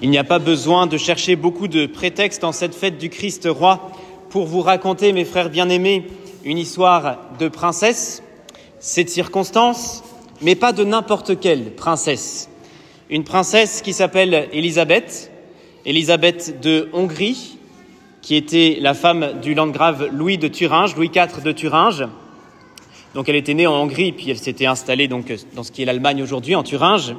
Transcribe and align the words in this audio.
Il 0.00 0.10
n'y 0.10 0.18
a 0.18 0.24
pas 0.24 0.38
besoin 0.38 0.86
de 0.86 0.96
chercher 0.96 1.34
beaucoup 1.34 1.66
de 1.66 1.86
prétextes 1.86 2.44
en 2.44 2.52
cette 2.52 2.76
fête 2.76 2.98
du 2.98 3.10
Christ 3.10 3.48
roi 3.50 3.90
pour 4.30 4.46
vous 4.46 4.60
raconter, 4.60 5.12
mes 5.12 5.24
frères 5.24 5.50
bien-aimés, 5.50 6.06
une 6.44 6.58
histoire 6.58 7.18
de 7.40 7.48
princesse. 7.48 8.22
C'est 8.78 9.02
de 9.02 9.08
circonstance, 9.08 10.04
mais 10.40 10.54
pas 10.54 10.72
de 10.72 10.84
n'importe 10.84 11.40
quelle 11.40 11.74
princesse. 11.74 12.48
Une 13.10 13.24
princesse 13.24 13.82
qui 13.82 13.92
s'appelle 13.92 14.48
Élisabeth, 14.52 15.32
Élisabeth 15.84 16.60
de 16.60 16.88
Hongrie, 16.92 17.58
qui 18.22 18.36
était 18.36 18.78
la 18.80 18.94
femme 18.94 19.40
du 19.42 19.54
landgrave 19.54 20.10
Louis 20.12 20.38
de 20.38 20.46
Thuringe, 20.46 20.94
Louis 20.94 21.10
IV 21.12 21.42
de 21.42 21.50
Thuringe. 21.50 22.06
Donc 23.14 23.28
elle 23.28 23.34
était 23.36 23.54
née 23.54 23.66
en 23.66 23.74
Hongrie, 23.74 24.12
puis 24.12 24.30
elle 24.30 24.38
s'était 24.38 24.66
installée 24.66 25.08
donc 25.08 25.34
dans 25.56 25.64
ce 25.64 25.72
qui 25.72 25.82
est 25.82 25.86
l'Allemagne 25.86 26.22
aujourd'hui, 26.22 26.54
en 26.54 26.62
Thuringe 26.62 27.16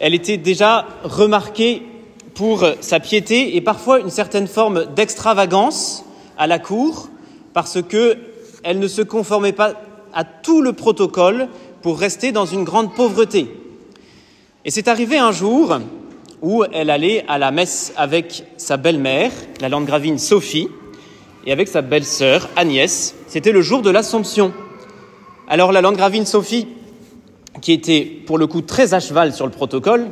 elle 0.00 0.14
était 0.14 0.36
déjà 0.36 0.86
remarquée 1.02 1.82
pour 2.34 2.66
sa 2.80 3.00
piété 3.00 3.56
et 3.56 3.60
parfois 3.60 4.00
une 4.00 4.10
certaine 4.10 4.48
forme 4.48 4.86
d'extravagance 4.94 6.04
à 6.36 6.46
la 6.46 6.58
cour, 6.58 7.08
parce 7.52 7.78
qu'elle 7.82 8.78
ne 8.78 8.88
se 8.88 9.02
conformait 9.02 9.52
pas 9.52 9.74
à 10.12 10.24
tout 10.24 10.60
le 10.60 10.72
protocole 10.72 11.48
pour 11.82 11.98
rester 11.98 12.32
dans 12.32 12.46
une 12.46 12.64
grande 12.64 12.94
pauvreté. 12.94 13.48
Et 14.64 14.70
c'est 14.70 14.88
arrivé 14.88 15.18
un 15.18 15.32
jour 15.32 15.78
où 16.42 16.64
elle 16.72 16.90
allait 16.90 17.24
à 17.28 17.38
la 17.38 17.50
messe 17.50 17.92
avec 17.96 18.44
sa 18.56 18.76
belle-mère, 18.76 19.30
la 19.60 19.68
landgravine 19.68 20.18
Sophie, 20.18 20.68
et 21.46 21.52
avec 21.52 21.68
sa 21.68 21.82
belle-sœur 21.82 22.48
Agnès. 22.56 23.14
C'était 23.28 23.52
le 23.52 23.62
jour 23.62 23.82
de 23.82 23.90
l'Assomption. 23.90 24.52
Alors 25.46 25.72
la 25.72 25.82
landgravine 25.82 26.26
Sophie 26.26 26.66
qui 27.60 27.72
était 27.72 28.02
pour 28.04 28.38
le 28.38 28.46
coup 28.46 28.62
très 28.62 28.94
à 28.94 29.00
cheval 29.00 29.32
sur 29.32 29.46
le 29.46 29.52
protocole, 29.52 30.08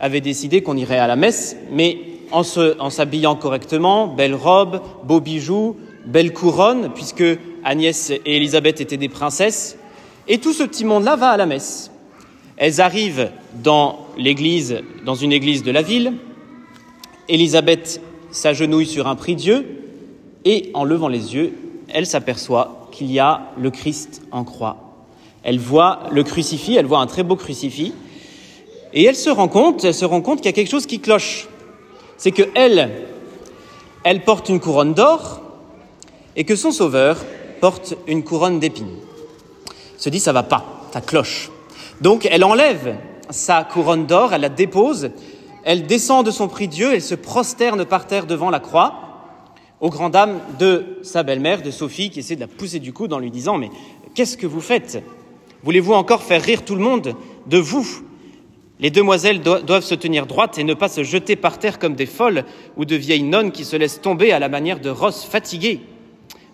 avait 0.00 0.20
décidé 0.20 0.62
qu'on 0.62 0.76
irait 0.76 0.98
à 0.98 1.06
la 1.06 1.16
messe, 1.16 1.56
mais 1.70 1.98
en 2.30 2.42
s'habillant 2.90 3.36
correctement, 3.36 4.08
belle 4.08 4.34
robe, 4.34 4.80
beaux 5.04 5.20
bijoux, 5.20 5.76
belle 6.04 6.32
couronne, 6.32 6.90
puisque 6.94 7.24
Agnès 7.62 8.10
et 8.10 8.36
Élisabeth 8.36 8.80
étaient 8.80 8.96
des 8.96 9.08
princesses, 9.08 9.78
et 10.26 10.38
tout 10.38 10.52
ce 10.52 10.64
petit 10.64 10.84
monde-là 10.84 11.16
va 11.16 11.30
à 11.30 11.36
la 11.36 11.46
messe. 11.46 11.90
Elles 12.56 12.80
arrivent 12.80 13.30
dans 13.62 14.06
l'église, 14.16 14.80
dans 15.04 15.14
une 15.14 15.32
église 15.32 15.62
de 15.62 15.70
la 15.70 15.82
ville. 15.82 16.14
Élisabeth 17.28 18.00
s'agenouille 18.30 18.86
sur 18.86 19.06
un 19.06 19.16
prie-dieu, 19.16 19.64
et 20.44 20.70
en 20.74 20.84
levant 20.84 21.08
les 21.08 21.34
yeux, 21.34 21.52
elle 21.88 22.06
s'aperçoit 22.06 22.88
qu'il 22.90 23.10
y 23.10 23.18
a 23.18 23.52
le 23.58 23.70
Christ 23.70 24.22
en 24.30 24.44
croix. 24.44 24.83
Elle 25.44 25.58
voit 25.58 26.00
le 26.10 26.24
crucifix, 26.24 26.74
elle 26.74 26.86
voit 26.86 27.00
un 27.00 27.06
très 27.06 27.22
beau 27.22 27.36
crucifix, 27.36 27.92
et 28.94 29.04
elle 29.04 29.14
se 29.14 29.28
rend 29.28 29.48
compte, 29.48 29.84
elle 29.84 29.94
se 29.94 30.06
rend 30.06 30.22
compte 30.22 30.38
qu'il 30.38 30.46
y 30.46 30.48
a 30.48 30.52
quelque 30.52 30.70
chose 30.70 30.86
qui 30.86 31.00
cloche. 31.00 31.48
C'est 32.16 32.32
que 32.32 32.44
elle, 32.54 32.90
porte 34.24 34.48
une 34.48 34.58
couronne 34.58 34.94
d'or, 34.94 35.42
et 36.34 36.44
que 36.44 36.56
son 36.56 36.70
sauveur 36.70 37.18
porte 37.60 37.94
une 38.06 38.24
couronne 38.24 38.58
d'épines. 38.58 38.96
Se 39.98 40.08
dit 40.08 40.18
ça 40.18 40.32
va 40.32 40.42
pas, 40.42 40.88
ça 40.92 41.02
cloche. 41.02 41.50
Donc 42.00 42.26
elle 42.30 42.42
enlève 42.42 42.96
sa 43.28 43.64
couronne 43.64 44.06
d'or, 44.06 44.32
elle 44.32 44.40
la 44.40 44.48
dépose, 44.48 45.10
elle 45.64 45.86
descend 45.86 46.24
de 46.24 46.30
son 46.30 46.48
prix 46.48 46.68
Dieu, 46.68 46.94
elle 46.94 47.02
se 47.02 47.14
prosterne 47.14 47.84
par 47.84 48.06
terre 48.06 48.26
devant 48.26 48.50
la 48.50 48.60
croix, 48.60 48.94
aux 49.80 49.90
grand 49.90 50.08
dames 50.08 50.40
de 50.58 50.98
sa 51.02 51.22
belle-mère, 51.22 51.60
de 51.60 51.70
Sophie, 51.70 52.08
qui 52.08 52.20
essaie 52.20 52.36
de 52.36 52.40
la 52.40 52.46
pousser 52.46 52.78
du 52.78 52.94
coude 52.94 53.12
en 53.12 53.18
lui 53.18 53.30
disant 53.30 53.58
Mais 53.58 53.70
qu'est-ce 54.14 54.38
que 54.38 54.46
vous 54.46 54.62
faites? 54.62 55.02
Voulez-vous 55.64 55.94
encore 55.94 56.22
faire 56.22 56.42
rire 56.42 56.62
tout 56.62 56.74
le 56.74 56.82
monde 56.82 57.16
de 57.46 57.56
vous? 57.56 57.86
Les 58.80 58.90
demoiselles 58.90 59.40
doivent 59.40 59.82
se 59.82 59.94
tenir 59.94 60.26
droites 60.26 60.58
et 60.58 60.64
ne 60.64 60.74
pas 60.74 60.88
se 60.88 61.02
jeter 61.02 61.36
par 61.36 61.58
terre 61.58 61.78
comme 61.78 61.94
des 61.94 62.04
folles 62.04 62.44
ou 62.76 62.84
de 62.84 62.94
vieilles 62.96 63.22
nonnes 63.22 63.50
qui 63.50 63.64
se 63.64 63.74
laissent 63.74 64.02
tomber 64.02 64.30
à 64.30 64.38
la 64.38 64.50
manière 64.50 64.78
de 64.78 64.90
rosses 64.90 65.24
fatiguées. 65.24 65.80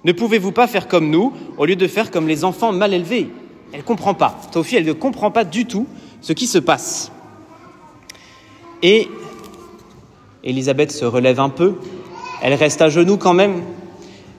Ne 0.05 0.13
pouvez-vous 0.13 0.53
pas 0.53 0.69
faire 0.69 0.87
comme 0.87 1.11
nous 1.11 1.33
au 1.59 1.65
lieu 1.65 1.75
de 1.75 1.89
faire 1.89 2.13
comme 2.13 2.29
les 2.29 2.45
enfants 2.45 2.71
mal 2.73 2.95
élevés? 2.95 3.27
Elle 3.73 3.81
ne 3.81 3.85
comprend 3.85 4.15
pas. 4.15 4.41
Sophie, 4.53 4.77
elle 4.77 4.87
ne 4.87 4.93
comprend 4.93 5.33
pas 5.33 5.43
du 5.43 5.67
tout 5.67 5.89
ce 6.21 6.33
qui 6.33 6.47
se 6.47 6.59
passe. 6.59 7.11
Et 8.81 9.09
Élisabeth 10.45 10.93
se 10.93 11.05
relève 11.05 11.41
un 11.41 11.51
peu. 11.51 11.75
Elle 12.43 12.55
reste 12.55 12.81
à 12.81 12.89
genoux 12.89 13.17
quand 13.17 13.35
même. 13.35 13.63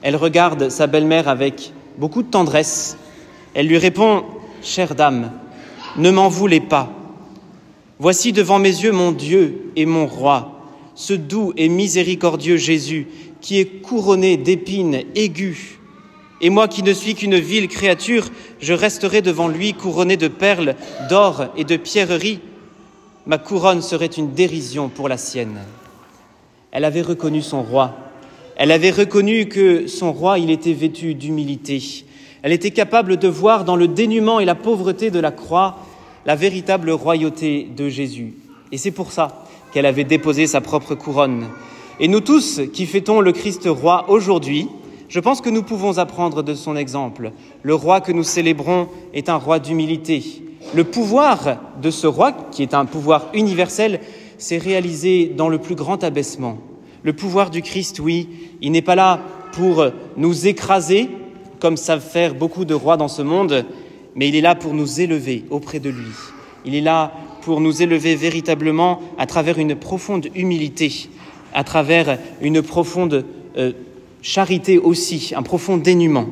Elle 0.00 0.16
regarde 0.16 0.70
sa 0.70 0.86
belle-mère 0.86 1.28
avec 1.28 1.74
beaucoup 1.98 2.22
de 2.22 2.30
tendresse. 2.30 2.96
Elle 3.52 3.66
lui 3.66 3.76
répond 3.76 4.24
Chère 4.62 4.94
dame, 4.94 5.32
ne 5.96 6.10
m'en 6.10 6.28
voulez 6.28 6.60
pas. 6.60 6.92
Voici 7.98 8.32
devant 8.32 8.60
mes 8.60 8.68
yeux 8.68 8.92
mon 8.92 9.10
Dieu 9.10 9.72
et 9.74 9.86
mon 9.86 10.06
roi, 10.06 10.60
ce 10.94 11.14
doux 11.14 11.52
et 11.56 11.68
miséricordieux 11.68 12.56
Jésus, 12.56 13.08
qui 13.40 13.58
est 13.58 13.82
couronné 13.82 14.36
d'épines 14.36 15.02
aiguës. 15.16 15.78
Et 16.40 16.48
moi 16.48 16.68
qui 16.68 16.84
ne 16.84 16.92
suis 16.92 17.16
qu'une 17.16 17.38
vile 17.38 17.66
créature, 17.66 18.28
je 18.60 18.72
resterai 18.72 19.20
devant 19.20 19.48
lui 19.48 19.74
couronné 19.74 20.16
de 20.16 20.28
perles, 20.28 20.76
d'or 21.08 21.46
et 21.56 21.64
de 21.64 21.76
pierreries. 21.76 22.40
Ma 23.26 23.38
couronne 23.38 23.82
serait 23.82 24.06
une 24.06 24.32
dérision 24.32 24.88
pour 24.88 25.08
la 25.08 25.16
sienne. 25.16 25.58
Elle 26.70 26.84
avait 26.84 27.02
reconnu 27.02 27.42
son 27.42 27.62
roi. 27.62 27.96
Elle 28.56 28.70
avait 28.70 28.90
reconnu 28.90 29.48
que 29.48 29.88
son 29.88 30.12
roi, 30.12 30.38
il 30.38 30.50
était 30.50 30.72
vêtu 30.72 31.14
d'humilité, 31.14 32.04
elle 32.42 32.52
était 32.52 32.70
capable 32.70 33.16
de 33.16 33.28
voir 33.28 33.64
dans 33.64 33.76
le 33.76 33.88
dénuement 33.88 34.40
et 34.40 34.44
la 34.44 34.54
pauvreté 34.54 35.10
de 35.10 35.20
la 35.20 35.30
croix 35.30 35.78
la 36.26 36.36
véritable 36.36 36.90
royauté 36.90 37.68
de 37.76 37.88
Jésus. 37.88 38.34
Et 38.70 38.78
c'est 38.78 38.90
pour 38.90 39.12
ça 39.12 39.44
qu'elle 39.72 39.86
avait 39.86 40.04
déposé 40.04 40.46
sa 40.46 40.60
propre 40.60 40.94
couronne. 40.94 41.46
Et 42.00 42.08
nous 42.08 42.20
tous 42.20 42.60
qui 42.72 42.86
fêtons 42.86 43.20
le 43.20 43.32
Christ 43.32 43.66
roi 43.66 44.06
aujourd'hui, 44.08 44.68
je 45.08 45.20
pense 45.20 45.40
que 45.40 45.50
nous 45.50 45.62
pouvons 45.62 45.98
apprendre 45.98 46.42
de 46.42 46.54
son 46.54 46.76
exemple. 46.76 47.32
Le 47.62 47.74
roi 47.74 48.00
que 48.00 48.12
nous 48.12 48.22
célébrons 48.22 48.88
est 49.12 49.28
un 49.28 49.36
roi 49.36 49.58
d'humilité. 49.58 50.22
Le 50.74 50.84
pouvoir 50.84 51.58
de 51.82 51.90
ce 51.90 52.06
roi, 52.06 52.32
qui 52.50 52.62
est 52.62 52.74
un 52.74 52.86
pouvoir 52.86 53.28
universel, 53.34 54.00
s'est 54.38 54.58
réalisé 54.58 55.26
dans 55.26 55.48
le 55.48 55.58
plus 55.58 55.74
grand 55.74 56.02
abaissement. 56.02 56.58
Le 57.02 57.12
pouvoir 57.12 57.50
du 57.50 57.62
Christ, 57.62 57.98
oui, 58.00 58.28
il 58.62 58.72
n'est 58.72 58.80
pas 58.80 58.94
là 58.94 59.20
pour 59.52 59.84
nous 60.16 60.46
écraser, 60.46 61.10
comme 61.62 61.76
savent 61.76 62.04
faire 62.04 62.34
beaucoup 62.34 62.64
de 62.64 62.74
rois 62.74 62.96
dans 62.96 63.06
ce 63.06 63.22
monde, 63.22 63.64
mais 64.16 64.28
il 64.28 64.34
est 64.34 64.40
là 64.40 64.56
pour 64.56 64.74
nous 64.74 65.00
élever 65.00 65.44
auprès 65.48 65.78
de 65.78 65.90
lui. 65.90 66.10
Il 66.64 66.74
est 66.74 66.80
là 66.80 67.12
pour 67.42 67.60
nous 67.60 67.82
élever 67.82 68.16
véritablement 68.16 69.00
à 69.16 69.26
travers 69.26 69.60
une 69.60 69.76
profonde 69.76 70.26
humilité, 70.34 71.08
à 71.54 71.62
travers 71.62 72.18
une 72.40 72.62
profonde 72.62 73.24
euh, 73.56 73.70
charité 74.22 74.76
aussi, 74.76 75.34
un 75.36 75.44
profond 75.44 75.76
dénuement. 75.76 76.26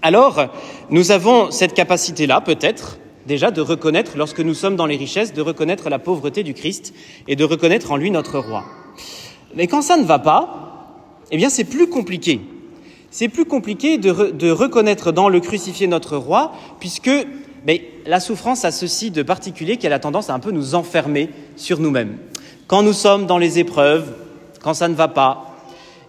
Alors, 0.00 0.46
nous 0.90 1.10
avons 1.10 1.50
cette 1.50 1.74
capacité-là, 1.74 2.40
peut-être, 2.40 2.98
déjà 3.26 3.50
de 3.50 3.60
reconnaître, 3.60 4.12
lorsque 4.16 4.38
nous 4.38 4.54
sommes 4.54 4.76
dans 4.76 4.86
les 4.86 4.96
richesses, 4.96 5.32
de 5.32 5.42
reconnaître 5.42 5.90
la 5.90 5.98
pauvreté 5.98 6.44
du 6.44 6.54
Christ 6.54 6.94
et 7.26 7.34
de 7.34 7.42
reconnaître 7.42 7.90
en 7.90 7.96
lui 7.96 8.12
notre 8.12 8.38
roi. 8.38 8.62
Mais 9.56 9.66
quand 9.66 9.82
ça 9.82 9.96
ne 9.96 10.04
va 10.04 10.20
pas, 10.20 11.24
eh 11.32 11.36
bien 11.36 11.50
c'est 11.50 11.64
plus 11.64 11.88
compliqué 11.88 12.40
c'est 13.16 13.28
plus 13.28 13.46
compliqué 13.46 13.96
de, 13.96 14.50
reconnaître 14.50 15.10
dans 15.10 15.30
le 15.30 15.40
crucifié 15.40 15.86
notre 15.86 16.18
roi, 16.18 16.52
puisque 16.80 17.10
la 18.04 18.20
souffrance 18.20 18.66
a 18.66 18.70
ceci 18.70 19.10
de 19.10 19.22
particulier 19.22 19.78
qu'elle 19.78 19.94
a 19.94 19.98
tendance 19.98 20.28
à 20.28 20.34
un 20.34 20.38
peu 20.38 20.50
nous 20.50 20.74
enfermer 20.74 21.30
sur 21.56 21.80
nous-mêmes. 21.80 22.18
Quand 22.66 22.82
nous 22.82 22.92
sommes 22.92 23.24
dans 23.24 23.38
les 23.38 23.58
épreuves, 23.58 24.12
quand 24.62 24.74
ça 24.74 24.88
ne 24.88 24.94
va 24.94 25.08
pas, 25.08 25.56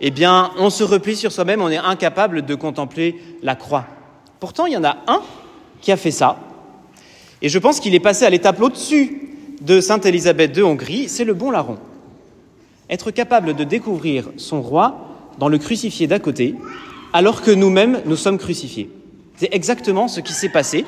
eh 0.02 0.12
bien, 0.12 0.52
on 0.58 0.70
se 0.70 0.84
replie 0.84 1.16
sur 1.16 1.32
soi-même, 1.32 1.62
on 1.62 1.70
est 1.70 1.78
incapable 1.78 2.42
de 2.42 2.56
contempler 2.56 3.16
la 3.42 3.56
croix. 3.56 3.86
Pourtant, 4.42 4.66
il 4.66 4.74
y 4.74 4.78
en 4.78 4.84
a 4.84 4.98
un 5.08 5.22
qui 5.80 5.94
a 5.94 5.98
fait 5.98 6.12
ça, 6.12 6.38
et 7.42 7.48
je 7.48 7.58
pense 7.58 7.80
qu'il 7.80 7.96
est 7.96 8.02
passé 8.02 8.26
à 8.26 8.30
l'étape 8.30 8.62
au-dessus 8.62 9.30
de 9.62 9.80
Sainte 9.80 10.06
Élisabeth 10.06 10.52
de 10.52 10.62
Hongrie, 10.62 11.08
c'est 11.08 11.24
le 11.24 11.34
bon 11.34 11.52
larron. 11.52 11.78
Être 12.90 13.12
capable 13.12 13.54
de 13.54 13.64
découvrir 13.64 14.26
son 14.36 14.62
roi 14.62 15.06
dans 15.38 15.48
le 15.48 15.58
crucifié 15.58 16.08
d'à 16.08 16.20
côté, 16.20 16.56
alors 17.14 17.42
que 17.42 17.52
nous-mêmes, 17.52 18.02
nous 18.06 18.16
sommes 18.16 18.38
crucifiés. 18.38 18.90
C'est 19.38 19.54
exactement 19.54 20.08
ce 20.08 20.20
qui 20.20 20.34
s'est 20.34 20.50
passé. 20.50 20.86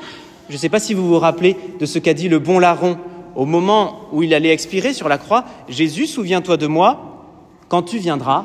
Je 0.48 0.54
ne 0.54 0.58
sais 0.58 0.68
pas 0.68 0.80
si 0.80 0.94
vous 0.94 1.06
vous 1.06 1.18
rappelez 1.18 1.56
de 1.78 1.86
ce 1.86 1.98
qu'a 1.98 2.14
dit 2.14 2.28
le 2.28 2.38
bon 2.38 2.58
larron 2.58 2.98
au 3.36 3.46
moment 3.46 4.08
où 4.12 4.22
il 4.22 4.34
allait 4.34 4.52
expirer 4.52 4.92
sur 4.92 5.08
la 5.08 5.18
croix. 5.18 5.44
Jésus, 5.68 6.06
souviens-toi 6.06 6.56
de 6.56 6.66
moi 6.66 7.26
quand 7.68 7.82
tu 7.82 7.98
viendras 7.98 8.44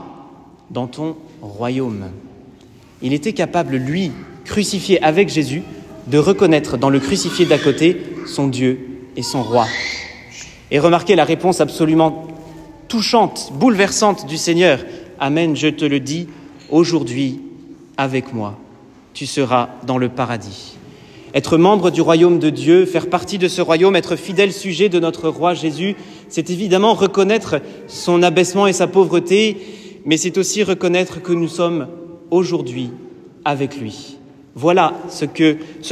dans 0.69 0.88
ton 0.88 1.16
royaume. 1.42 2.06
Il 3.01 3.13
était 3.13 3.33
capable, 3.33 3.75
lui, 3.77 4.12
crucifié 4.45 5.01
avec 5.04 5.30
Jésus, 5.30 5.63
de 6.07 6.18
reconnaître 6.18 6.77
dans 6.77 6.89
le 6.89 7.00
crucifié 7.00 7.45
d'à 7.45 7.57
côté 7.57 8.00
son 8.27 8.48
Dieu 8.48 9.07
et 9.16 9.24
son 9.24 9.42
roi. 9.42 9.66
Et 10.69 10.80
remarquez 10.80 11.16
la 11.16 11.24
réponse 11.24 11.62
absolument 11.62 12.27
touchante, 12.88 13.51
bouleversante 13.54 14.27
du 14.27 14.38
Seigneur. 14.38 14.80
Amen, 15.19 15.56
je 15.56 15.68
te 15.68 15.86
le 15.86 16.00
dis, 16.00 16.27
aujourd'hui 16.69 17.42
avec 17.97 18.33
moi, 18.33 18.57
tu 19.13 19.25
seras 19.25 19.69
dans 19.86 19.97
le 19.97 20.09
paradis. 20.09 20.77
Être 21.33 21.57
membre 21.57 21.92
du 21.92 22.01
royaume 22.01 22.39
de 22.39 22.50
Dieu, 22.50 22.86
faire 22.86 23.09
partie 23.09 23.38
de 23.38 23.50
ce 23.50 23.62
royaume, 23.62 23.97
être 23.97 24.15
fidèle 24.15 24.53
sujet 24.53 24.88
de 24.88 25.00
notre 25.00 25.27
roi 25.27 25.53
Jésus, 25.53 25.95
c'est 26.30 26.50
évidemment 26.50 26.94
reconnaître 26.94 27.62
son 27.88 28.24
abaissement 28.24 28.68
et 28.68 28.74
sa 28.74 28.88
pauvreté, 28.88 29.57
mais 30.06 30.15
c'est 30.15 30.38
aussi 30.38 30.63
reconnaître 30.63 31.21
que 31.21 31.33
nous 31.33 31.50
sommes 31.50 31.88
aujourd'hui 32.31 32.92
avec 33.44 33.77
lui. 33.77 34.18
Voilà 34.57 34.94
ce, 35.09 35.25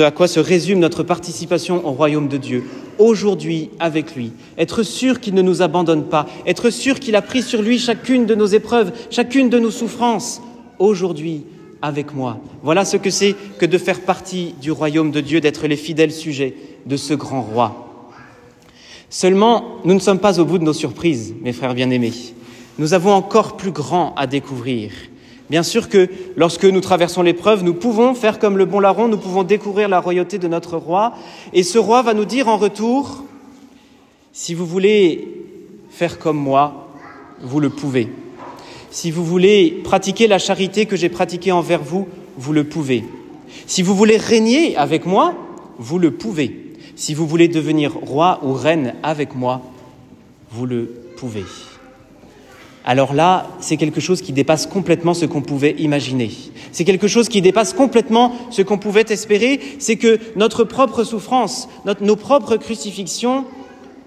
à 0.02 0.12
quoi 0.12 0.30
se 0.30 0.40
résume 0.40 0.80
notre 0.80 1.04
participation 1.04 1.86
au 1.86 1.92
royaume 1.92 2.30
de 2.30 2.38
Dieu. 2.38 2.64
Aujourd'hui 2.98 3.70
avec 3.80 4.16
lui. 4.16 4.32
Être 4.58 4.84
sûr 4.84 5.20
qu'il 5.20 5.34
ne 5.34 5.42
nous 5.42 5.62
abandonne 5.62 6.06
pas. 6.06 6.28
Être 6.48 6.70
sûr 6.70 7.02
qu'il 7.02 7.18
a 7.18 7.22
pris 7.22 7.42
sur 7.42 7.62
lui 7.62 7.78
chacune 7.78 8.26
de 8.26 8.36
nos 8.36 8.46
épreuves, 8.46 8.94
chacune 9.10 9.50
de 9.50 9.60
nos 9.60 9.72
souffrances. 9.72 10.42
Aujourd'hui 10.80 11.44
avec 11.84 12.16
moi. 12.16 12.38
Voilà 12.64 12.86
ce 12.86 12.96
que 12.96 13.10
c'est 13.10 13.36
que 13.60 13.66
de 13.66 13.78
faire 13.78 14.02
partie 14.02 14.56
du 14.62 14.72
royaume 14.72 15.12
de 15.12 15.20
Dieu, 15.20 15.42
d'être 15.42 15.68
les 15.68 15.76
fidèles 15.76 16.14
sujets 16.14 16.56
de 16.86 16.96
ce 16.96 17.14
grand 17.14 17.42
roi. 17.42 18.08
Seulement, 19.10 19.66
nous 19.84 19.94
ne 19.94 20.00
sommes 20.00 20.20
pas 20.20 20.40
au 20.40 20.46
bout 20.46 20.58
de 20.58 20.64
nos 20.64 20.74
surprises, 20.74 21.36
mes 21.42 21.52
frères 21.52 21.76
bien-aimés. 21.76 22.14
Nous 22.80 22.94
avons 22.94 23.12
encore 23.12 23.58
plus 23.58 23.72
grand 23.72 24.16
à 24.16 24.26
découvrir. 24.28 24.92
Bien 25.50 25.62
sûr 25.62 25.90
que 25.90 26.10
lorsque 26.38 26.64
nous 26.64 26.80
traversons 26.80 27.22
l'épreuve, 27.22 27.64
nous 27.64 27.74
pouvons 27.74 28.16
faire 28.16 28.40
comme 28.40 28.58
le 28.58 28.66
bon 28.66 28.80
larron, 28.80 29.10
nous 29.10 29.18
pouvons 29.18 29.44
découvrir 29.44 29.90
la 29.90 30.00
royauté 30.00 30.40
de 30.40 30.48
notre 30.48 30.78
roi, 30.78 31.14
et 31.52 31.64
ce 31.64 31.78
roi 31.78 32.02
va 32.02 32.14
nous 32.14 32.26
dire 32.26 32.48
en 32.48 32.58
retour, 32.58 33.26
si 34.32 34.54
vous 34.54 34.66
voulez 34.66 35.28
faire 35.90 36.18
comme 36.18 36.38
moi, 36.38 36.88
vous 37.42 37.60
le 37.60 37.70
pouvez. 37.70 38.10
Si 38.94 39.10
vous 39.10 39.26
voulez 39.26 39.82
pratiquer 39.84 40.28
la 40.28 40.38
charité 40.38 40.86
que 40.86 40.96
j'ai 40.96 41.10
pratiquée 41.10 41.52
envers 41.52 41.82
vous, 41.82 42.08
vous 42.38 42.54
le 42.54 42.64
pouvez. 42.64 43.04
Si 43.66 43.82
vous 43.82 43.96
voulez 43.96 44.18
régner 44.18 44.78
avec 44.78 45.08
moi, 45.08 45.34
vous 45.80 45.98
le 45.98 46.12
pouvez. 46.12 46.76
Si 46.96 47.16
vous 47.16 47.26
voulez 47.26 47.48
devenir 47.48 47.96
roi 47.96 48.40
ou 48.44 48.54
reine 48.54 48.94
avec 49.02 49.34
moi, 49.34 49.64
vous 50.52 50.68
le 50.68 50.94
pouvez. 51.18 51.44
Alors 52.86 53.16
là, 53.16 53.48
c'est 53.62 53.78
quelque 53.78 54.00
chose 54.00 54.22
qui 54.22 54.32
dépasse 54.32 54.68
complètement 54.68 55.16
ce 55.16 55.26
qu'on 55.26 55.42
pouvait 55.42 55.74
imaginer. 55.80 56.30
C'est 56.72 56.86
quelque 56.86 57.08
chose 57.08 57.30
qui 57.30 57.42
dépasse 57.42 57.74
complètement 57.74 58.36
ce 58.52 58.62
qu'on 58.62 58.78
pouvait 58.78 59.06
espérer. 59.10 59.60
C'est 59.80 59.96
que 59.96 60.20
notre 60.36 60.64
propre 60.66 61.04
souffrance, 61.04 61.68
nos 62.00 62.16
propres 62.16 62.58
crucifixions, 62.58 63.46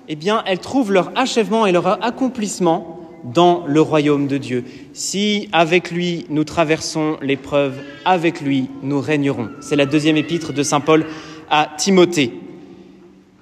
eh 0.09 0.15
bien, 0.15 0.45
elles 0.47 0.61
trouvent 0.61 0.93
leur 0.93 1.11
achèvement 1.17 1.67
et 1.67 1.73
leur 1.73 2.05
accomplissement 2.05 2.96
dans 3.27 3.65
le 3.67 3.81
royaume 3.81 4.29
de 4.29 4.39
Dieu. 4.39 4.65
Si 4.93 5.49
avec 5.53 5.91
lui 5.91 6.27
nous 6.31 6.45
traversons 6.45 7.19
l'épreuve, 7.21 7.75
avec 8.05 8.41
lui 8.41 8.69
nous 8.83 9.01
régnerons. 9.01 9.49
C'est 9.61 9.77
la 9.77 9.87
deuxième 9.87 10.17
épître 10.17 10.53
de 10.53 10.63
Saint 10.63 10.81
Paul 10.81 11.07
à 11.51 11.69
Timothée. 11.77 12.33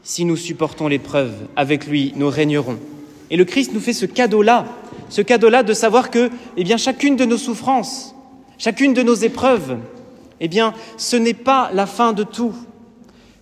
Si 0.03 0.25
nous 0.25 0.37
supportons 0.37 0.89
l'épreuve, 0.89 1.33
avec 1.57 1.87
lui 1.87 2.13
nous 2.17 2.29
régnerons. 2.29 2.79
Et 3.31 3.37
le 3.37 3.45
Christ 3.45 3.73
nous 3.73 3.81
fait 3.81 3.93
ce 3.93 4.07
cadeau-là, 4.07 4.67
ce 5.09 5.23
cadeau-là 5.23 5.63
de 5.63 5.73
savoir 5.73 6.11
que, 6.11 6.31
eh 6.57 6.65
bien, 6.65 6.77
chacune 6.77 7.17
de 7.17 7.25
nos 7.25 7.39
souffrances, 7.39 8.15
chacune 8.59 8.95
de 8.95 9.03
nos 9.03 9.15
épreuves, 9.15 9.79
eh 10.41 10.49
bien, 10.49 10.75
ce 10.97 11.17
n'est 11.17 11.35
pas 11.35 11.71
la 11.73 11.87
fin 11.87 12.13
de 12.13 12.23
tout. 12.23 12.55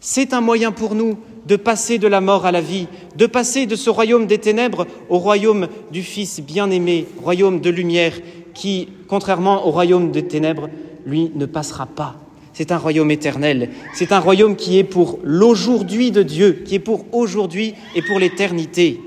C'est 0.00 0.32
un 0.34 0.40
moyen 0.40 0.72
pour 0.72 0.94
nous 0.94 1.18
de 1.46 1.56
passer 1.56 1.98
de 1.98 2.06
la 2.06 2.20
mort 2.20 2.46
à 2.46 2.52
la 2.52 2.60
vie, 2.60 2.86
de 3.16 3.26
passer 3.26 3.66
de 3.66 3.76
ce 3.76 3.90
royaume 3.90 4.26
des 4.26 4.38
ténèbres 4.38 4.86
au 5.08 5.18
royaume 5.18 5.68
du 5.90 6.02
Fils 6.02 6.40
bien-aimé, 6.40 7.06
royaume 7.22 7.60
de 7.60 7.70
lumière, 7.70 8.14
qui, 8.54 8.88
contrairement 9.08 9.66
au 9.66 9.70
royaume 9.70 10.10
des 10.10 10.24
ténèbres, 10.24 10.68
lui 11.06 11.30
ne 11.34 11.46
passera 11.46 11.86
pas. 11.86 12.16
C'est 12.52 12.70
un 12.70 12.78
royaume 12.78 13.10
éternel, 13.10 13.70
c'est 13.94 14.12
un 14.12 14.20
royaume 14.20 14.56
qui 14.56 14.78
est 14.78 14.84
pour 14.84 15.18
l'aujourd'hui 15.22 16.10
de 16.10 16.22
Dieu, 16.22 16.62
qui 16.66 16.74
est 16.74 16.80
pour 16.80 17.06
aujourd'hui 17.12 17.74
et 17.94 18.02
pour 18.02 18.18
l'éternité. 18.18 19.00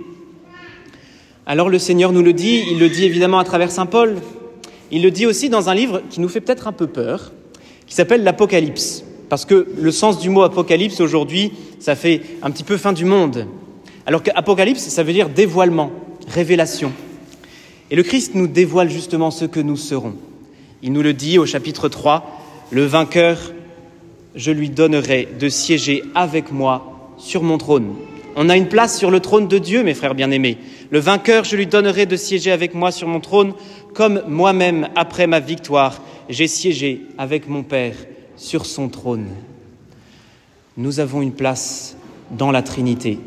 Alors 1.45 1.69
le 1.69 1.77
Seigneur 1.77 2.11
nous 2.11 2.23
le 2.23 2.33
dit, 2.33 2.63
il 2.71 2.79
le 2.79 2.89
dit 2.89 3.05
évidemment 3.05 3.37
à 3.37 3.43
travers 3.43 3.69
Saint 3.69 3.85
Paul, 3.85 4.15
il 4.91 5.03
le 5.03 5.11
dit 5.11 5.27
aussi 5.27 5.49
dans 5.49 5.69
un 5.69 5.75
livre 5.75 6.01
qui 6.09 6.21
nous 6.21 6.27
fait 6.27 6.41
peut-être 6.41 6.67
un 6.67 6.71
peu 6.71 6.87
peur, 6.87 7.33
qui 7.85 7.93
s'appelle 7.93 8.23
l'Apocalypse. 8.23 9.03
Parce 9.29 9.45
que 9.45 9.67
le 9.79 9.91
sens 9.91 10.19
du 10.19 10.29
mot 10.29 10.43
apocalypse 10.43 10.99
aujourd'hui, 10.99 11.51
ça 11.85 11.95
fait 11.95 12.19
un 12.41 12.49
petit 12.49 12.63
peu 12.63 12.77
fin 12.77 12.93
du 12.93 13.05
monde. 13.05 13.45
Alors 14.07 14.23
qu'apocalypse, 14.23 14.81
ça 14.81 15.03
veut 15.03 15.13
dire 15.13 15.29
dévoilement, 15.29 15.91
révélation. 16.27 16.91
Et 17.91 17.95
le 17.95 18.01
Christ 18.01 18.33
nous 18.33 18.47
dévoile 18.47 18.89
justement 18.89 19.29
ce 19.29 19.45
que 19.45 19.59
nous 19.59 19.77
serons. 19.77 20.15
Il 20.81 20.93
nous 20.93 21.03
le 21.03 21.13
dit 21.13 21.37
au 21.37 21.45
chapitre 21.45 21.87
3, 21.87 22.41
le 22.71 22.85
vainqueur, 22.85 23.53
je 24.33 24.49
lui 24.49 24.71
donnerai 24.71 25.27
de 25.39 25.47
siéger 25.47 26.01
avec 26.15 26.51
moi 26.51 27.13
sur 27.19 27.43
mon 27.43 27.59
trône. 27.59 27.93
On 28.35 28.49
a 28.49 28.57
une 28.57 28.67
place 28.67 28.97
sur 28.97 29.11
le 29.11 29.19
trône 29.19 29.47
de 29.47 29.59
Dieu, 29.59 29.83
mes 29.83 29.93
frères 29.93 30.15
bien-aimés. 30.15 30.57
Le 30.89 30.97
vainqueur, 30.97 31.43
je 31.43 31.55
lui 31.55 31.67
donnerai 31.67 32.07
de 32.07 32.15
siéger 32.15 32.51
avec 32.51 32.73
moi 32.73 32.91
sur 32.91 33.07
mon 33.07 33.19
trône, 33.19 33.53
comme 33.93 34.23
moi-même, 34.27 34.89
après 34.95 35.27
ma 35.27 35.39
victoire, 35.39 36.01
j'ai 36.29 36.47
siégé 36.47 37.01
avec 37.19 37.47
mon 37.47 37.61
Père 37.61 37.93
sur 38.37 38.65
son 38.65 38.89
trône. 38.89 39.27
Nous 40.77 40.99
avons 40.99 41.21
une 41.21 41.31
place 41.31 41.95
dans 42.31 42.51
la 42.51 42.61
Trinité. 42.61 43.17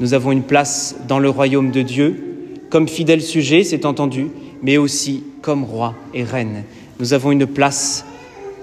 Nous 0.00 0.14
avons 0.14 0.32
une 0.32 0.42
place 0.42 0.96
dans 1.06 1.18
le 1.18 1.28
royaume 1.28 1.70
de 1.70 1.82
Dieu, 1.82 2.54
comme 2.70 2.88
fidèle 2.88 3.20
sujet, 3.20 3.62
c'est 3.62 3.84
entendu, 3.84 4.28
mais 4.62 4.78
aussi 4.78 5.22
comme 5.42 5.64
roi 5.64 5.94
et 6.14 6.24
reine. 6.24 6.64
Nous 6.98 7.12
avons 7.12 7.30
une 7.30 7.46
place 7.46 8.06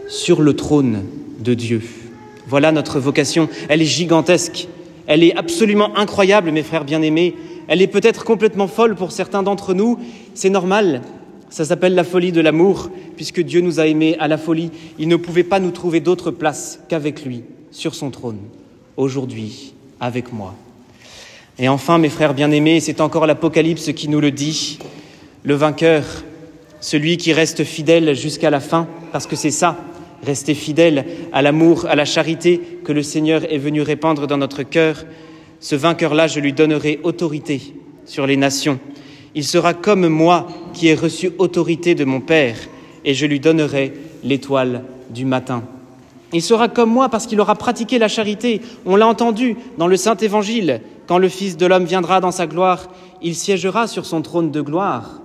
sur 0.07 0.42
le 0.42 0.56
trône 0.56 1.04
de 1.39 1.54
Dieu. 1.54 1.83
Voilà 2.48 2.72
notre 2.72 3.00
vocation. 3.00 3.48
Elle 3.69 3.83
est 3.83 3.86
gigantesque. 3.86 4.69
Elle 5.06 5.24
est 5.24 5.38
absolument 5.38 5.95
incroyable, 5.95 6.50
mes 6.50 6.63
frères 6.63 6.83
bien-aimés. 6.83 7.36
Elle 7.68 7.83
est 7.83 7.88
peut-être 7.88 8.24
complètement 8.24 8.68
folle 8.68 8.95
pour 8.95 9.12
certains 9.12 9.44
d'entre 9.44 9.75
nous. 9.75 10.00
C'est 10.33 10.50
normal. 10.50 11.04
Ça 11.51 11.63
s'appelle 11.63 11.94
la 11.94 12.04
folie 12.04 12.31
de 12.31 12.42
l'amour, 12.42 12.89
puisque 13.18 13.42
Dieu 13.42 13.62
nous 13.62 13.80
a 13.80 13.86
aimés 13.86 14.16
à 14.19 14.27
la 14.27 14.39
folie. 14.39 14.72
Il 14.98 15.10
ne 15.10 15.16
pouvait 15.16 15.44
pas 15.44 15.60
nous 15.60 15.69
trouver 15.69 16.00
d'autre 16.00 16.31
place 16.31 16.80
qu'avec 16.89 17.24
lui, 17.24 17.44
sur 17.75 17.95
son 17.95 18.10
trône, 18.10 18.39
aujourd'hui, 18.98 19.74
avec 20.00 20.31
moi. 20.31 20.56
Et 21.60 21.68
enfin, 21.68 21.98
mes 21.98 22.10
frères 22.10 22.33
bien-aimés, 22.33 22.80
c'est 22.80 23.01
encore 23.01 23.27
l'Apocalypse 23.27 23.92
qui 23.94 24.07
nous 24.07 24.19
le 24.19 24.31
dit, 24.31 24.80
le 25.44 25.56
vainqueur, 25.56 26.04
celui 26.80 27.18
qui 27.18 27.33
reste 27.33 27.63
fidèle 27.63 28.16
jusqu'à 28.16 28.50
la 28.50 28.60
fin, 28.60 28.88
parce 29.12 29.27
que 29.27 29.36
c'est 29.36 29.51
ça, 29.51 29.77
rester 30.24 30.54
fidèle 30.54 31.06
à 31.33 31.42
l'amour, 31.42 31.86
à 31.88 31.95
la 31.95 32.06
charité 32.06 32.62
que 32.83 32.92
le 32.92 33.04
Seigneur 33.04 33.51
est 33.51 33.57
venu 33.57 33.81
répandre 33.81 34.27
dans 34.27 34.38
notre 34.38 34.63
cœur, 34.63 35.06
ce 35.60 35.75
vainqueur-là, 35.75 36.27
je 36.27 36.39
lui 36.39 36.54
donnerai 36.54 37.00
autorité 37.04 37.74
sur 38.06 38.25
les 38.25 38.38
nations 38.38 38.80
il 39.36 39.44
sera 39.44 39.74
comme 39.74 40.08
moi 40.08 40.48
qui 40.74 40.88
ai 40.88 40.96
reçu 40.96 41.32
autorité 41.38 41.94
de 41.94 42.05
mon 42.05 42.22
Père, 42.22 42.55
et 43.03 43.13
je 43.13 43.25
lui 43.25 43.39
donnerai 43.39 43.94
l'étoile 44.24 44.84
du 45.10 45.25
matin. 45.25 45.63
Il 46.36 46.42
sera 46.42 46.68
comme 46.68 46.89
moi 46.89 47.08
parce 47.08 47.27
qu'il 47.27 47.39
aura 47.39 47.56
pratiqué 47.56 47.98
la 47.98 48.10
charité. 48.10 48.60
On 48.86 48.98
l'a 48.98 49.08
entendu 49.08 49.56
dans 49.77 49.88
le 49.88 49.96
Saint 49.96 50.18
Évangile. 50.18 50.82
Quand 51.08 51.18
le 51.18 51.30
Fils 51.30 51.56
de 51.56 51.65
l'homme 51.65 51.86
viendra 51.86 52.20
dans 52.20 52.32
sa 52.32 52.46
gloire, 52.46 52.89
il 53.22 53.36
siégera 53.36 53.88
sur 53.88 54.06
son 54.06 54.22
trône 54.22 54.51
de 54.51 54.60
gloire. 54.60 55.22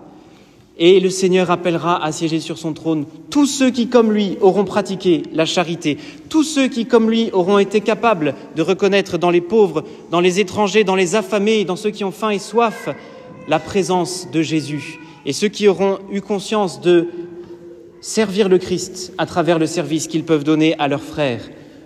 Et 0.79 1.01
le 1.01 1.11
Seigneur 1.11 1.51
appellera 1.51 2.01
à 2.01 2.13
siéger 2.13 2.39
sur 2.39 2.59
son 2.59 2.75
trône 2.75 3.07
tous 3.29 3.47
ceux 3.47 3.71
qui, 3.71 3.89
comme 3.89 4.13
lui, 4.13 4.39
auront 4.41 4.65
pratiqué 4.65 5.25
la 5.33 5.47
charité, 5.47 5.99
tous 6.29 6.45
ceux 6.45 6.69
qui, 6.69 6.87
comme 6.87 7.11
lui, 7.11 7.31
auront 7.33 7.59
été 7.59 7.81
capables 7.81 8.37
de 8.55 8.63
reconnaître 8.63 9.19
dans 9.19 9.31
les 9.31 9.41
pauvres, 9.41 9.83
dans 10.13 10.21
les 10.21 10.39
étrangers, 10.39 10.85
dans 10.85 10.95
les 10.95 11.17
affamés, 11.17 11.65
dans 11.65 11.75
ceux 11.75 11.91
qui 11.91 12.05
ont 12.05 12.13
faim 12.13 12.31
et 12.31 12.39
soif, 12.39 12.89
la 13.49 13.59
présence 13.59 14.29
de 14.31 14.43
Jésus 14.43 15.01
et 15.27 15.33
ceux 15.33 15.49
qui 15.49 15.69
auront 15.69 15.99
eu 16.11 16.21
conscience 16.21 16.81
de 16.81 17.09
servir 18.01 18.49
le 18.49 18.59
Christ 18.59 19.13
à 19.19 19.27
travers 19.27 19.59
le 19.59 19.67
service 19.67 20.07
qu'ils 20.07 20.25
peuvent 20.25 20.45
donner 20.45 20.75
à 20.79 20.89
leurs 20.89 21.03
frères. 21.03 21.43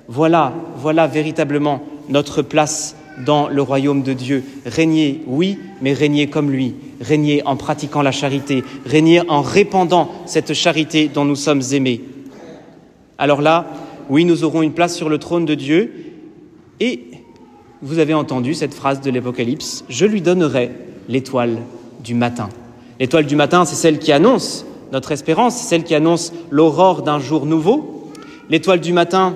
Voilà, 0.09 0.52
voilà 0.76 1.06
véritablement 1.06 1.83
notre 2.09 2.42
place 2.42 2.97
dans 3.25 3.49
le 3.49 3.62
royaume 3.62 4.02
de 4.02 4.12
Dieu. 4.12 4.44
Régner, 4.66 5.23
oui, 5.26 5.59
mais 5.80 5.92
régner 5.92 6.28
comme 6.28 6.50
lui, 6.50 6.75
régner 7.00 7.42
en 7.47 7.56
pratiquant 7.56 8.02
la 8.02 8.12
charité, 8.12 8.64
régner 8.87 9.23
en 9.28 9.40
répandant 9.40 10.11
cette 10.26 10.54
charité 10.54 11.09
dont 11.09 11.25
nous 11.25 11.37
sommes 11.37 11.62
aimés. 11.73 12.02
Alors 13.18 13.40
là, 13.40 13.66
oui, 14.11 14.25
nous 14.25 14.44
aurons 14.44 14.62
une 14.62 14.73
place 14.73 14.94
sur 14.94 15.09
le 15.09 15.18
trône 15.18 15.47
de 15.47 15.54
Dieu 15.54 15.92
et 16.80 17.00
vous 17.83 17.99
avez 17.99 18.14
entendu 18.14 18.54
cette 18.54 18.75
phrase 18.75 19.00
de 19.00 19.11
l'Apocalypse, 19.11 19.85
je 19.88 20.06
lui 20.06 20.23
donnerai 20.23 20.71
l'étoile 21.09 21.59
du 22.02 22.14
matin. 22.14 22.49
L'étoile 22.99 23.26
du 23.26 23.37
matin, 23.37 23.64
c'est 23.64 23.75
celle 23.75 23.99
qui 23.99 24.12
annonce 24.12 24.64
notre 24.93 25.12
espérance, 25.12 25.57
celle 25.57 25.85
qui 25.85 25.95
annonce 25.95 26.33
l'aurore 26.50 27.03
d'un 27.03 27.19
jour 27.19 27.47
nouveau. 27.47 28.11
L'étoile 28.50 28.81
du 28.81 28.93
matin, 28.93 29.35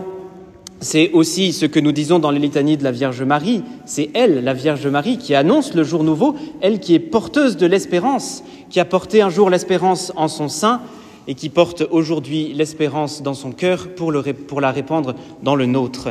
c'est 0.81 1.11
aussi 1.13 1.53
ce 1.53 1.67
que 1.67 1.81
nous 1.81 1.93
disons 1.93 2.19
dans 2.19 2.31
les 2.31 2.39
litanies 2.39 2.77
de 2.77 2.85
la 2.85 2.93
Vierge 2.93 3.23
Marie. 3.23 3.63
C'est 3.85 4.11
elle, 4.15 4.45
la 4.45 4.55
Vierge 4.55 4.87
Marie, 4.87 5.19
qui 5.19 5.35
annonce 5.35 5.75
le 5.75 5.83
jour 5.83 6.05
nouveau, 6.05 6.37
elle 6.61 6.79
qui 6.79 6.95
est 6.95 7.01
porteuse 7.01 7.57
de 7.57 7.67
l'espérance, 7.67 8.45
qui 8.71 8.79
a 8.79 8.85
porté 8.85 9.23
un 9.23 9.31
jour 9.31 9.51
l'espérance 9.51 10.13
en 10.15 10.29
son 10.29 10.49
sein 10.49 10.81
et 11.27 11.35
qui 11.35 11.49
porte 11.49 11.85
aujourd'hui 11.91 12.53
l'espérance 12.55 13.23
dans 13.23 13.35
son 13.35 13.51
cœur 13.51 13.89
pour, 13.89 14.13
pour 14.47 14.61
la 14.61 14.71
répandre 14.71 15.15
dans 15.43 15.57
le 15.57 15.67
nôtre. 15.67 16.11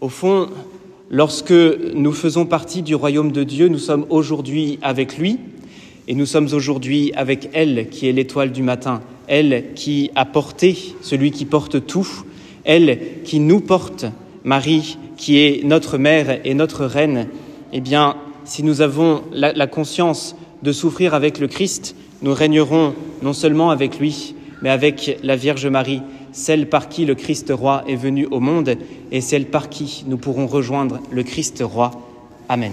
Au 0.00 0.08
fond, 0.08 0.48
lorsque 1.10 1.52
nous 1.52 2.12
faisons 2.12 2.46
partie 2.46 2.82
du 2.82 2.94
royaume 2.94 3.32
de 3.32 3.44
Dieu, 3.44 3.68
nous 3.68 3.78
sommes 3.78 4.06
aujourd'hui 4.08 4.78
avec 4.82 5.18
lui 5.18 5.38
et 6.10 6.14
nous 6.16 6.26
sommes 6.26 6.48
aujourd'hui 6.52 7.12
avec 7.14 7.50
elle 7.52 7.88
qui 7.88 8.08
est 8.08 8.12
l'étoile 8.12 8.50
du 8.50 8.64
matin, 8.64 9.00
elle 9.28 9.66
qui 9.76 10.10
a 10.16 10.24
porté, 10.24 10.76
celui 11.02 11.30
qui 11.30 11.44
porte 11.44 11.86
tout, 11.86 12.08
elle 12.64 12.98
qui 13.22 13.38
nous 13.38 13.60
porte, 13.60 14.06
Marie 14.42 14.98
qui 15.16 15.38
est 15.38 15.64
notre 15.64 15.98
mère 15.98 16.40
et 16.44 16.54
notre 16.54 16.84
reine. 16.84 17.28
Eh 17.72 17.80
bien, 17.80 18.16
si 18.44 18.64
nous 18.64 18.80
avons 18.80 19.22
la, 19.30 19.52
la 19.52 19.68
conscience 19.68 20.34
de 20.64 20.72
souffrir 20.72 21.14
avec 21.14 21.38
le 21.38 21.46
Christ, 21.46 21.94
nous 22.22 22.34
régnerons 22.34 22.92
non 23.22 23.32
seulement 23.32 23.70
avec 23.70 24.00
lui, 24.00 24.34
mais 24.62 24.70
avec 24.70 25.16
la 25.22 25.36
Vierge 25.36 25.68
Marie 25.68 26.02
celle 26.32 26.68
par 26.68 26.88
qui 26.88 27.04
le 27.04 27.14
Christ 27.14 27.52
roi 27.54 27.84
est 27.86 27.94
venu 27.94 28.26
au 28.26 28.40
monde 28.40 28.74
et 29.12 29.20
celle 29.20 29.46
par 29.46 29.68
qui 29.68 30.04
nous 30.08 30.16
pourrons 30.16 30.48
rejoindre 30.48 30.98
le 31.12 31.22
Christ 31.22 31.62
roi. 31.64 31.92
Amen. 32.48 32.72